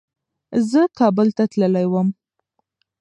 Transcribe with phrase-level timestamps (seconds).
[0.69, 2.07] زه کابل ته تللی وم.